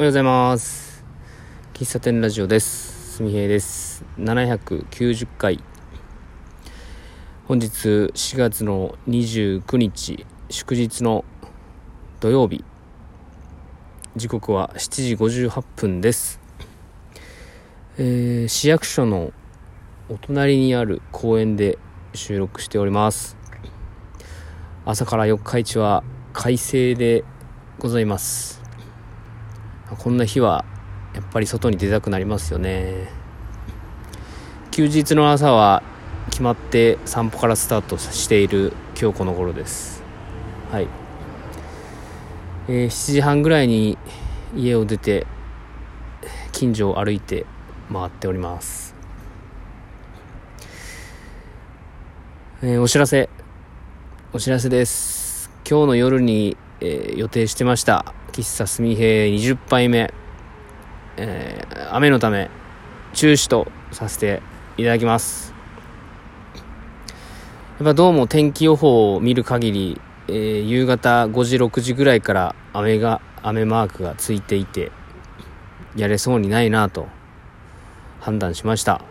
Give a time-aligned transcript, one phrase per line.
[0.00, 1.04] おはようございます。
[1.74, 3.16] 喫茶店ラジオです。
[3.16, 4.02] すみへいです。
[4.16, 5.62] 790回。
[7.46, 7.68] 本日
[8.14, 11.26] 4月の29日祝日の
[12.18, 12.64] 土曜日。
[14.16, 16.40] 時刻は7時58分です、
[17.98, 19.34] えー、市役所の
[20.08, 21.76] お隣にある公園で
[22.14, 23.36] 収録しております。
[24.86, 27.22] 朝から四日市は快晴で
[27.78, 28.59] ございます。
[29.98, 30.64] こんな日は
[31.14, 33.08] やっぱり外に出たくなりますよね。
[34.70, 35.82] 休日の朝は
[36.30, 40.02] 決まって散歩からスタートしている今日この頃です。
[40.70, 40.88] はい、
[42.68, 43.98] えー、7時半ぐらいに
[44.54, 45.26] 家を出て
[46.52, 47.44] 近所を歩いて
[47.92, 48.94] 回っております。
[52.62, 53.28] えー、お知らせ。
[54.32, 55.50] お知らせです。
[55.68, 58.14] 今日の夜に、えー、予定してました。
[58.40, 60.12] 喫茶すみへ20杯目、
[61.18, 62.50] えー、雨のため
[63.12, 64.42] 中止とさせて
[64.78, 65.52] いただきます。
[67.78, 74.92] やっぱどうも天気予報を見る限り、えー、夕方5時6時ぐらいから雨が雨マークがついていて
[75.96, 77.08] やれそうにないなと
[78.20, 79.02] 判断しました。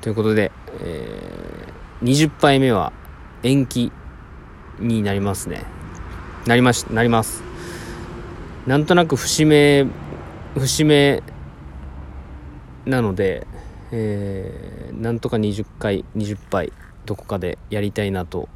[0.00, 0.50] ということで、
[0.80, 2.92] えー、20杯目は
[3.44, 3.92] 延期
[4.80, 5.81] になりますね。
[6.46, 7.42] なりまし、なります。
[8.66, 9.86] なんとなく節目、
[10.56, 11.22] 節目
[12.84, 13.46] なので、
[13.92, 16.72] えー、なんとか20回、20杯、
[17.06, 18.48] どこかでやりたいなと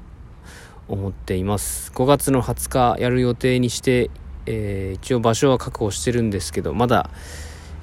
[0.89, 1.93] 思っています。
[1.95, 4.11] 5月の20日やる予定にして、
[4.47, 7.11] えー、一応場所は確保してるんですけど、まだ、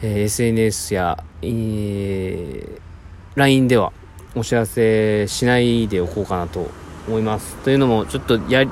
[0.02, 2.80] えー、SNS や、えー、
[3.36, 3.94] LINE では
[4.36, 6.70] お知らせしないでおこうかなと
[7.08, 7.56] 思います。
[7.58, 8.66] というのも、ちょっとや、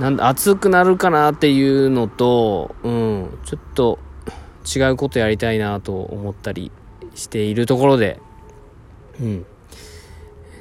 [0.00, 3.98] なんだ、暑くなるかなっていうのと、うん、ちょっと
[4.64, 6.72] 違うことやりたいなと思ったり
[7.14, 8.18] しているところで、
[9.20, 9.46] うん、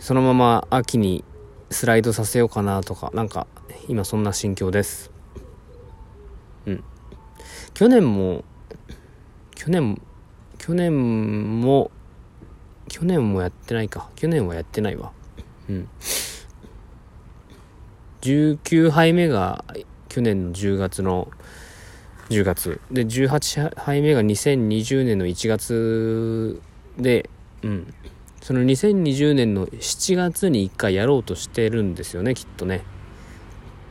[0.01, 1.23] そのまま秋に
[1.69, 3.47] スライドさせようかなとか、なんか
[3.88, 5.09] 今そんな心境です。
[6.66, 6.83] うん。
[7.73, 8.44] 去年も、
[9.55, 10.01] 去年、
[10.57, 11.91] 去年も、
[12.89, 14.09] 去年もやってないか。
[14.17, 15.13] 去年はやってないわ。
[15.69, 15.88] うん。
[18.22, 19.63] 19杯目が
[20.07, 21.30] 去年の10月の
[22.30, 22.81] 10月。
[22.91, 26.62] で18杯目が2020年の1月
[26.97, 27.29] で
[27.63, 27.94] うん。
[28.41, 32.84] その2020年の7月に1回やろうとしてるんですよねきっとね、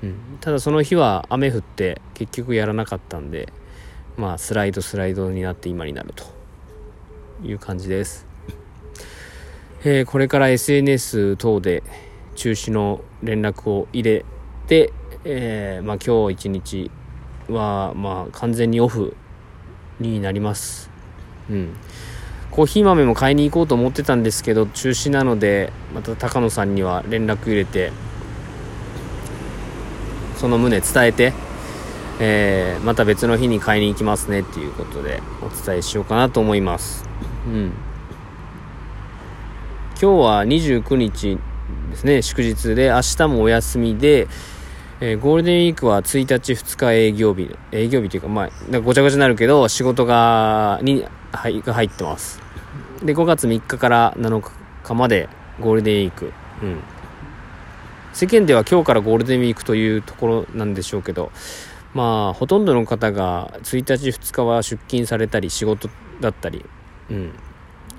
[0.02, 3.52] うん、ただその日は雨降って結局やらなかったんで
[4.16, 6.38] まあスライドスライドになって今になると。
[7.42, 8.26] いう感じです、
[9.84, 11.82] えー、これから SNS 等で
[12.38, 14.24] 中止の連絡を入れ
[14.68, 14.92] て、
[15.24, 16.90] えー、まあ、今日一日
[17.48, 19.16] は、まあ、完全にオフ
[19.98, 20.88] になります。
[21.50, 21.74] うん。
[22.52, 27.90] コーヒー豆も買いに行こうと思ってたんですけど、中止なので、また高野さんには連絡入れて、
[30.36, 31.32] その旨伝えて、
[32.20, 37.04] えー、また別の日に買いに行きますねっていうことでお伝えしようかなと思います。
[37.48, 37.72] うん。
[40.00, 41.38] 今日は29日
[41.90, 44.28] ですね、祝日で、明日もお休みで、
[45.00, 52.40] えー、ゴールデンウィークは1日2日営業日、営業日というか、まあ、ごちゃごちゃになるけど、仕事が、に、はい、が入ってます。
[53.02, 54.42] で、5月3日から7
[54.82, 55.28] 日まで
[55.60, 56.32] ゴールデンウィーク。
[56.62, 56.80] うん。
[58.12, 61.30] 世間では今日からゴールデンウィークというところなんでしょうけど、
[61.94, 65.88] まあ、ほとんどの方が1日2日は出勤されたり仕事
[66.20, 66.64] だったり、
[67.10, 67.32] うん。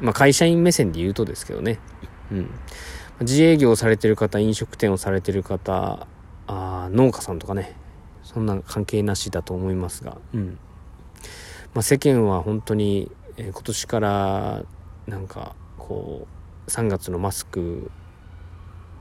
[0.01, 1.79] まあ、会社員目線で言うとですけどね。
[2.31, 2.49] うん。
[3.21, 6.07] 自営業されてる方、飲食店をされてる方、
[6.47, 7.75] あ農家さんとかね、
[8.23, 10.57] そんな関係なしだと思いますが、うん。
[11.73, 14.63] まあ、世間は本当に、えー、今年から
[15.07, 16.27] なんかこ
[16.67, 17.91] う3月のマスク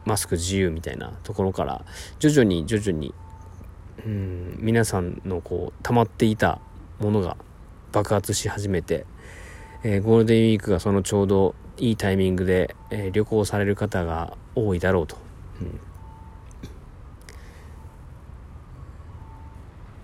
[0.05, 1.85] マスク自由みたいなところから
[2.19, 3.15] 徐々に徐々に
[4.05, 6.61] うん皆さんのこう溜まっていた
[6.99, 7.37] ものが
[7.93, 9.07] 爆発し始めて、
[9.83, 15.17] えー、ゴールデンウィークがそのちょうどいいタイミングで、えー、旅行される方が多いだろうと、
[15.63, 15.81] うん、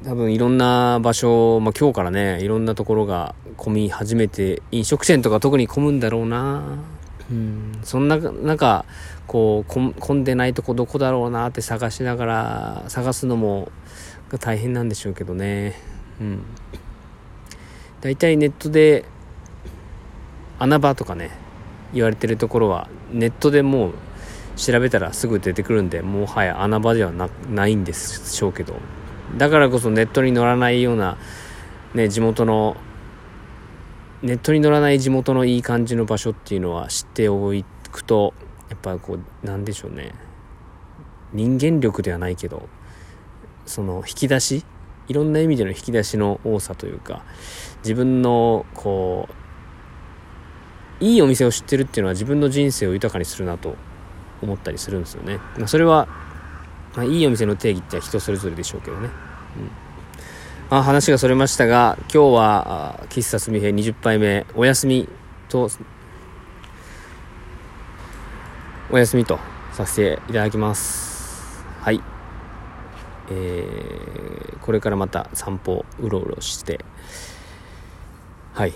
[0.04, 6.78] 多分いろんな場所、まあ、今日からねいろんなところが混み始めて飲食店とか特に混むんだろうな。
[7.30, 7.80] うん。
[7.82, 8.84] そんな中
[9.26, 13.72] こう混んでないとこどこだろうなって探しながら探すのも
[14.40, 15.74] 大変なんでしょうけどね。
[16.20, 16.42] うん。
[18.02, 19.06] 大体ネットで
[20.58, 21.30] 穴場とかね
[21.94, 23.93] 言われてるところはネットでもう
[24.56, 27.12] 調べたらすぐ出てくるんでもはや穴場では
[27.50, 28.76] ないんでしょうけど、
[29.37, 31.17] だからこそネットに乗らないような、
[31.94, 32.76] ね、地元の、
[34.23, 37.52] ネットに乗らない地元のいい感じの場所っていうのは知ってお
[37.91, 38.35] くと、
[38.69, 40.12] やっぱこう、なんでしょうね。
[41.32, 42.69] 人間力ではないけど、
[43.67, 44.64] その引き出し？
[45.08, 47.23] いろんな意味での引き出しの多さというか、
[47.82, 49.35] 自分の、こう、
[51.04, 53.76] いいお店を知ってるっていうのは自分の人生を豊かにするなと
[54.42, 55.38] 思ったりするんですよね。
[55.58, 56.08] まあ、それは、
[56.96, 59.08] まあ、いいお店の定義って人それぞれでしょうけどね。
[59.08, 59.10] うん
[60.70, 65.08] まあ、話がそれましたが、今日は、喫茶すみへ20杯目、お休み
[65.50, 65.68] と、
[68.90, 69.38] お休みと
[69.72, 71.64] させていただきます。
[71.80, 72.00] はい。
[73.30, 76.84] えー、これからまた散歩うろうろして
[78.52, 78.72] はい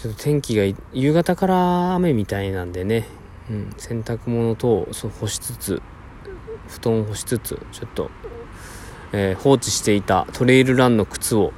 [0.00, 3.06] ちょっと天気が夕方から雨みたいなんでね、
[3.50, 5.82] うん、洗濯物等干しつつ
[6.68, 8.10] 布団を干しつつちょっと、
[9.12, 11.52] えー、放置していたトレイルランの靴を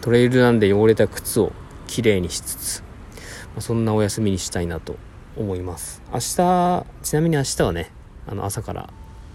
[0.00, 1.52] トレイルランで汚れた靴を
[1.86, 4.96] きれいにしつつ、まあ、そんなお休みにしたいなと
[5.36, 7.92] 思います明日ちなみに明日はね
[8.26, 8.90] あの朝から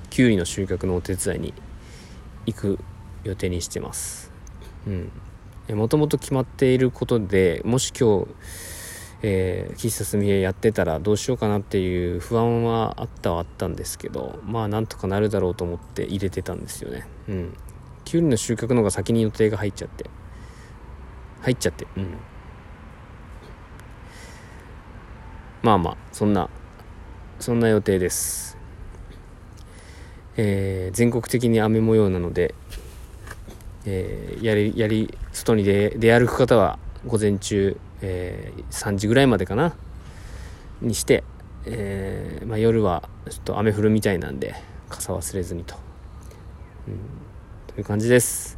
[0.09, 1.53] きゅうりの収穫のお手伝いに
[2.45, 2.79] 行く
[3.23, 4.31] 予定にしてます。
[4.87, 5.11] うん。
[5.73, 8.27] もともと決まっていることで、もし今日、
[9.21, 17.05] えー、喫茶すみへやってたらどうしようかなっていう不安はあったはあったんですけど、まあなんとかなるだろうと思って入れてたんですよね。
[17.27, 17.53] うん。
[18.05, 20.09] きゅうりの収穫の方が先に予定が入っちゃって。
[21.41, 22.17] 入っちゃって、うん。
[25.61, 26.49] まあまあ、そんな、
[27.39, 28.57] そんな予定です。
[30.37, 32.55] えー、全国的に雨模様なので、
[33.85, 39.75] えー、やりやり外に出出歩く方は午前中、えー、3時ぐらいまでかな？
[40.81, 41.23] にして、
[41.65, 44.55] えーまあ、夜はちょっと雨降るみたいなんで
[44.89, 45.75] 傘忘れずにと、
[46.87, 46.99] うん、
[47.73, 48.57] という感じです。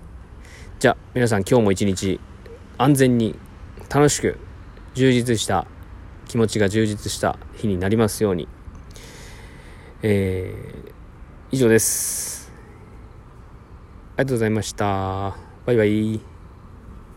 [0.80, 2.20] じゃあ皆さん今日も一日
[2.78, 3.36] 安全に
[3.90, 4.38] 楽しく
[4.94, 5.66] 充実した
[6.28, 8.48] 気持ちが充実した日になりますように。
[10.04, 10.92] えー
[11.54, 12.41] 以上です。
[14.22, 15.36] ありがとうございました。
[15.66, 16.31] バイバイ。